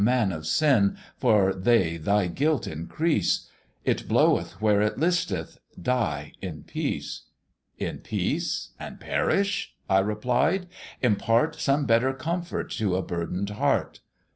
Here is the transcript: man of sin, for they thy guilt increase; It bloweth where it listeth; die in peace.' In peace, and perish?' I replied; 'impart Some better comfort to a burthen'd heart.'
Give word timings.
man 0.03 0.31
of 0.31 0.47
sin, 0.47 0.97
for 1.19 1.53
they 1.53 1.95
thy 1.95 2.25
guilt 2.25 2.65
increase; 2.65 3.47
It 3.85 4.07
bloweth 4.07 4.59
where 4.59 4.81
it 4.81 4.97
listeth; 4.97 5.59
die 5.79 6.33
in 6.41 6.63
peace.' 6.63 7.25
In 7.77 7.99
peace, 7.99 8.71
and 8.79 8.99
perish?' 8.99 9.75
I 9.87 9.99
replied; 9.99 10.65
'impart 11.03 11.61
Some 11.61 11.85
better 11.85 12.13
comfort 12.13 12.71
to 12.79 12.95
a 12.95 13.03
burthen'd 13.03 13.51
heart.' 13.51 13.99